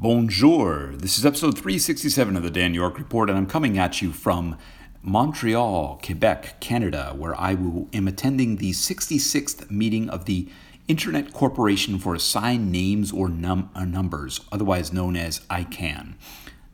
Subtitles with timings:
[0.00, 0.92] Bonjour.
[0.94, 4.56] This is episode 367 of the Dan York Report, and I'm coming at you from
[5.02, 7.56] Montreal, Quebec, Canada, where I
[7.92, 10.48] am attending the 66th meeting of the
[10.86, 16.14] Internet Corporation for Assigned Names or, num- or Numbers, otherwise known as ICANN.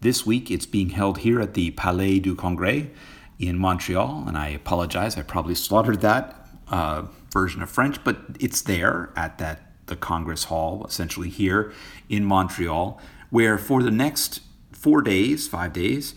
[0.03, 2.91] This week it's being held here at the Palais du Congrès
[3.39, 8.61] in Montreal, and I apologize, I probably slaughtered that uh, version of French, but it's
[8.61, 11.73] there at that the Congress Hall, essentially here
[12.09, 13.01] in Montreal
[13.35, 14.41] where for the next
[14.71, 16.15] four days, five days,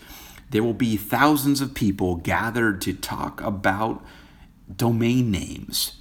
[0.50, 4.04] there will be thousands of people gathered to talk about
[4.76, 5.94] domain names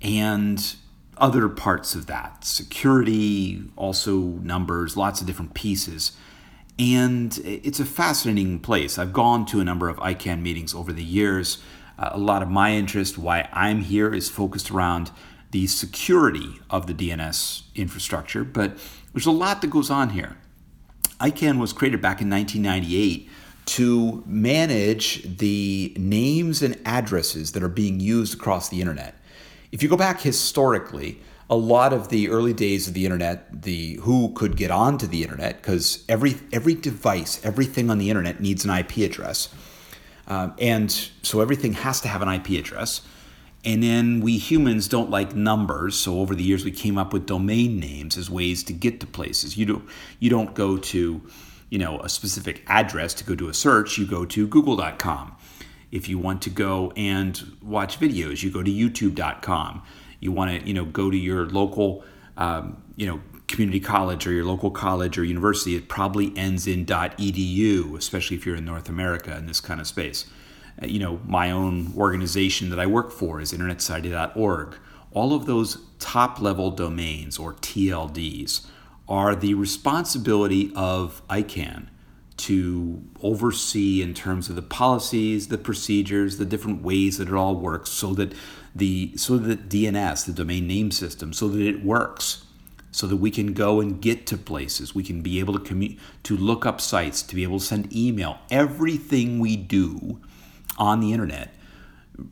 [0.00, 0.76] and
[1.16, 6.12] other parts of that security, also numbers, lots of different pieces.
[6.78, 8.96] And it's a fascinating place.
[8.96, 11.58] I've gone to a number of ICANN meetings over the years.
[11.98, 15.10] Uh, a lot of my interest, why I'm here, is focused around
[15.50, 18.78] the security of the DNS infrastructure, but
[19.12, 20.36] there's a lot that goes on here.
[21.20, 23.28] ICANN was created back in 1998
[23.66, 29.14] to manage the names and addresses that are being used across the internet.
[29.70, 33.94] If you go back historically, a lot of the early days of the internet, the
[34.02, 38.64] who could get onto the internet, because every every device, everything on the internet needs
[38.64, 39.48] an IP address,
[40.26, 40.90] um, and
[41.22, 43.02] so everything has to have an IP address.
[43.64, 47.26] And then we humans don't like numbers, so over the years we came up with
[47.26, 49.56] domain names as ways to get to places.
[49.56, 51.20] You don't you don't go to,
[51.68, 55.36] you know, a specific address to go do a search, you go to google.com.
[55.92, 59.82] If you want to go and watch videos, you go to youtube.com.
[60.20, 62.04] You want to, you know, go to your local
[62.40, 66.86] um, you know, community college or your local college or university, it probably ends in
[66.86, 70.24] .edu, especially if you're in North America in this kind of space.
[70.82, 74.76] Uh, you know, my own organization that I work for is internetsociety.org.
[75.12, 78.66] All of those top level domains or TLDs
[79.08, 81.88] are the responsibility of ICANN
[82.36, 87.54] to oversee in terms of the policies, the procedures, the different ways that it all
[87.54, 88.32] works so that
[88.74, 92.44] the so that DNS, the domain name system, so that it works
[92.92, 94.94] so that we can go and get to places.
[94.94, 97.94] We can be able to commu- to look up sites, to be able to send
[97.94, 98.38] email.
[98.50, 100.20] Everything we do
[100.78, 101.54] on the internet,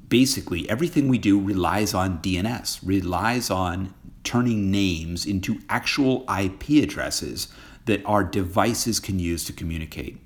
[0.08, 3.94] basically everything we do relies on DNS, relies on
[4.24, 7.48] turning names into actual IP addresses
[7.86, 10.18] that our devices can use to communicate.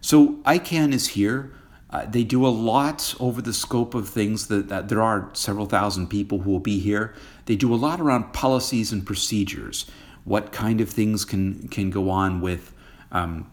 [0.00, 1.52] So ICANN is here.
[1.90, 5.66] Uh, they do a lot over the scope of things that, that, there are several
[5.66, 7.14] thousand people who will be here.
[7.46, 9.86] They do a lot around policies and procedures.
[10.24, 12.74] What kind of things can can go on with
[13.10, 13.50] um,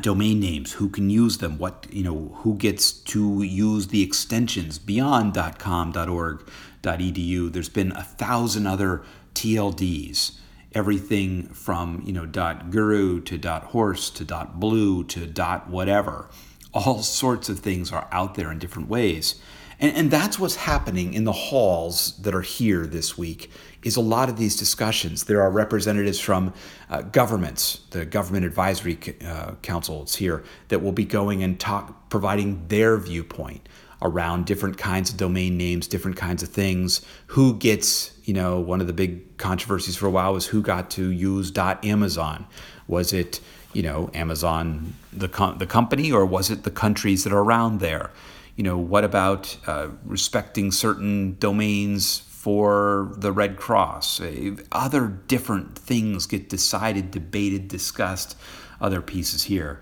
[0.00, 4.78] domain names, who can use them, what you know, who gets to use the extensions
[4.78, 6.48] beyond .com, .org,
[6.82, 7.52] .edu.
[7.52, 9.02] There's been a thousand other
[9.34, 10.38] TLDs,
[10.72, 12.26] everything from you know
[12.70, 15.26] .guru to .horse to .blue to
[15.68, 16.28] .whatever.
[16.72, 19.40] All sorts of things are out there in different ways.
[19.84, 23.50] And, and that's what's happening in the halls that are here this week
[23.82, 25.24] is a lot of these discussions.
[25.24, 26.54] There are representatives from
[26.88, 32.66] uh, governments, the government advisory uh, councils here that will be going and talk, providing
[32.68, 33.68] their viewpoint
[34.00, 37.04] around different kinds of domain names, different kinds of things.
[37.28, 40.88] Who gets, you know, one of the big controversies for a while was who got
[40.92, 42.46] to use .amazon.
[42.88, 43.40] Was it,
[43.74, 47.80] you know, Amazon the com- the company, or was it the countries that are around
[47.80, 48.12] there?
[48.56, 54.20] You know, what about uh, respecting certain domains for the Red Cross?
[54.20, 58.36] Uh, other different things get decided, debated, discussed,
[58.80, 59.80] other pieces here.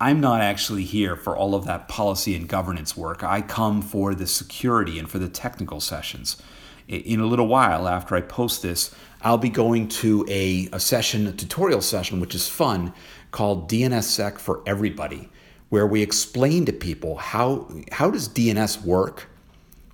[0.00, 3.24] I'm not actually here for all of that policy and governance work.
[3.24, 6.40] I come for the security and for the technical sessions.
[6.86, 11.26] In a little while after I post this, I'll be going to a, a session,
[11.26, 12.92] a tutorial session, which is fun,
[13.30, 15.30] called DNSSEC for Everybody
[15.68, 19.28] where we explain to people how, how does DNS work?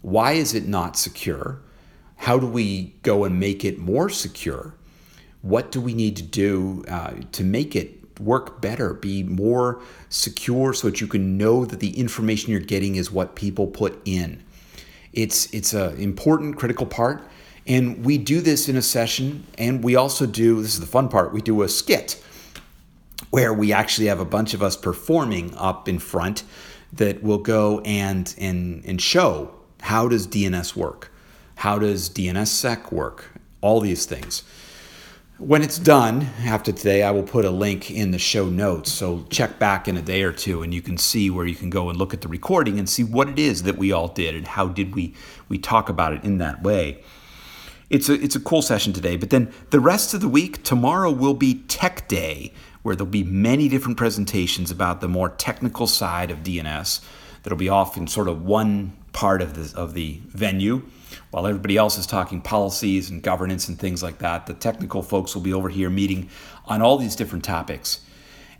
[0.03, 1.61] Why is it not secure?
[2.17, 4.75] How do we go and make it more secure?
[5.43, 10.73] What do we need to do uh, to make it work better, be more secure
[10.73, 14.43] so that you can know that the information you're getting is what people put in?
[15.13, 17.23] It's, it's an important, critical part.
[17.67, 21.09] And we do this in a session, and we also do this is the fun
[21.09, 22.23] part we do a skit
[23.35, 26.45] where we actually have a bunch of us performing up in front
[26.93, 29.53] that will go and and and show
[29.83, 31.11] how does DNS work,
[31.57, 34.45] how does DNSSEC work, all these things.
[35.39, 38.93] When it's done after today, I will put a link in the show notes.
[38.93, 41.71] So check back in a day or two, and you can see where you can
[41.71, 44.37] go and look at the recording and see what it is that we all did
[44.37, 45.13] and how did we
[45.49, 47.03] we talk about it in that way
[47.91, 49.17] it's a it's a cool session today.
[49.17, 52.53] But then the rest of the week, tomorrow will be Tech Day,
[52.85, 57.01] where there'll be many different presentations about the more technical side of DNS.
[57.43, 60.83] That'll be off in sort of one part of the of the venue,
[61.31, 64.47] while everybody else is talking policies and governance and things like that.
[64.47, 66.29] The technical folks will be over here meeting
[66.67, 68.05] on all these different topics.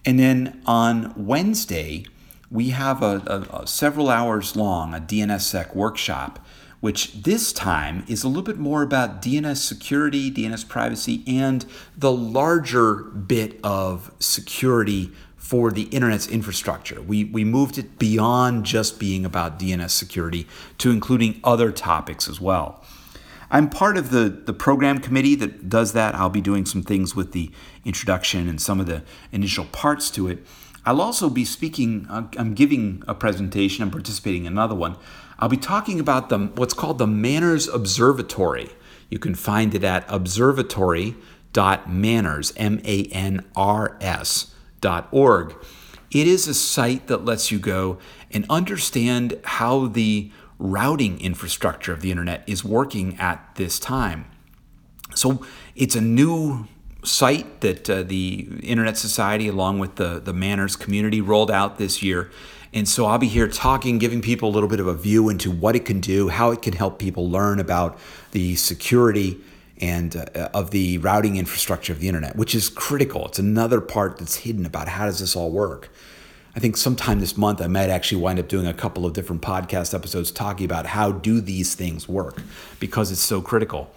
[0.07, 2.07] And then on Wednesday,
[2.51, 6.39] we have a, a, a several hours long a DNSSEC workshop
[6.81, 11.65] which this time is a little bit more about DNS security, DNS privacy, and
[11.97, 17.03] the larger bit of security for the internet's infrastructure.
[17.03, 20.47] We, we moved it beyond just being about DNS security
[20.79, 22.83] to including other topics as well.
[23.51, 26.15] I'm part of the, the program committee that does that.
[26.15, 27.51] I'll be doing some things with the
[27.85, 30.45] introduction and some of the initial parts to it.
[30.87, 34.97] I'll also be speaking, uh, I'm giving a presentation, I'm participating in another one
[35.39, 38.69] I'll be talking about the, what's called the MANRS Observatory.
[39.11, 45.55] You can find it at observatory.manrs, M A N R S, dot org.
[46.11, 47.99] It is a site that lets you go
[48.31, 54.27] and understand how the routing infrastructure of the internet is working at this time.
[55.15, 55.45] So
[55.75, 56.69] it's a new
[57.05, 62.03] site that uh, the Internet Society, along with the, the MANRS community, rolled out this
[62.03, 62.31] year.
[62.73, 65.51] And so I'll be here talking, giving people a little bit of a view into
[65.51, 67.99] what it can do, how it can help people learn about
[68.33, 69.41] the security
[69.81, 73.27] and uh, of the routing infrastructure of the internet, which is critical.
[73.27, 75.91] It's another part that's hidden about how does this all work.
[76.57, 79.43] I think sometime this month I might actually wind up doing a couple of different
[79.43, 82.43] podcast episodes talking about how do these things work
[82.79, 83.91] because it's so critical.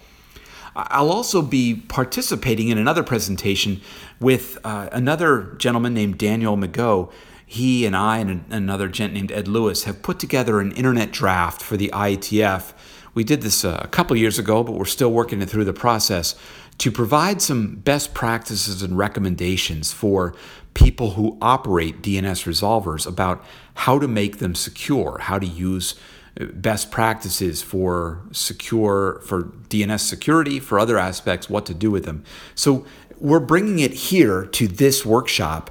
[0.78, 3.80] I'll also be participating in another presentation
[4.20, 7.12] with uh, another gentleman named Daniel Migault
[7.50, 11.62] he and I and another gent named Ed Lewis have put together an internet draft
[11.62, 12.74] for the IETF.
[13.14, 15.72] We did this uh, a couple years ago, but we're still working it through the
[15.72, 16.34] process
[16.76, 20.34] to provide some best practices and recommendations for
[20.74, 23.42] people who operate DNS resolvers about
[23.74, 25.94] how to make them secure, how to use
[26.38, 32.24] best practices for secure for DNS security, for other aspects, what to do with them.
[32.54, 32.86] So
[33.18, 35.70] we're bringing it here to this workshop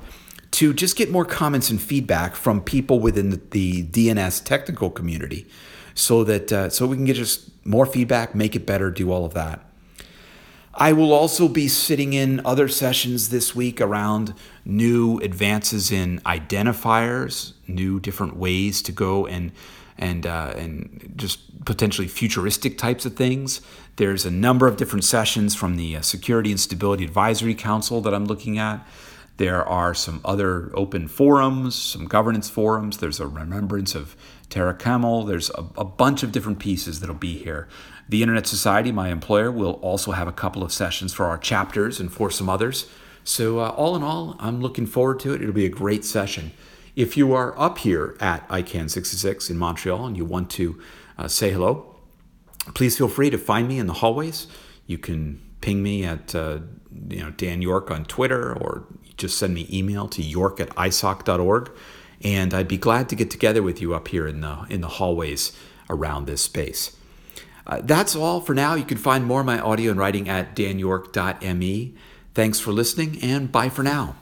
[0.51, 5.47] to just get more comments and feedback from people within the, the DNS technical community
[5.93, 9.25] so that uh, so we can get just more feedback, make it better, do all
[9.25, 9.63] of that.
[10.79, 17.53] I will also be sitting in other sessions this week around new advances in identifiers,
[17.67, 19.51] new different ways to go and
[19.97, 23.61] and uh, and just potentially futuristic types of things.
[23.97, 28.13] There's a number of different sessions from the uh, Security and Stability Advisory Council that
[28.13, 28.85] I'm looking at.
[29.38, 32.97] There are some other open forums, some governance forums.
[32.97, 34.15] There's a remembrance of
[34.49, 35.25] Tarek Kamel.
[35.25, 37.67] There's a, a bunch of different pieces that'll be here.
[38.09, 41.99] The Internet Society, my employer, will also have a couple of sessions for our chapters
[41.99, 42.89] and for some others.
[43.23, 45.41] So, uh, all in all, I'm looking forward to it.
[45.41, 46.51] It'll be a great session.
[46.97, 50.81] If you are up here at ICANN 66 in Montreal and you want to
[51.15, 51.95] uh, say hello,
[52.73, 54.47] please feel free to find me in the hallways.
[54.88, 56.57] You can ping me at uh,
[57.07, 61.71] you know Dan York on Twitter or just send me email to york at isoc.org.
[62.23, 64.88] And I'd be glad to get together with you up here in the, in the
[64.88, 65.55] hallways
[65.91, 66.97] around this space.
[67.67, 68.73] Uh, that's all for now.
[68.73, 71.94] You can find more of my audio and writing at danyork.me.
[72.33, 74.15] Thanks for listening, and bye for now.